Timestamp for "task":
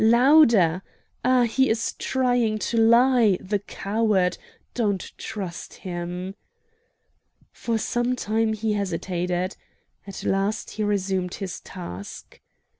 11.61-12.41